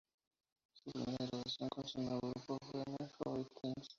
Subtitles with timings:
[0.73, 3.89] Su primera grabación con su nuevo grupo fue "My Favorite Things".